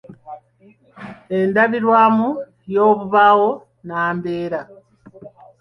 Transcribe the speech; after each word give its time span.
Endabirwamu 1.37 2.29
y’obubaawo 2.73 3.49
nnambeera 3.85 4.59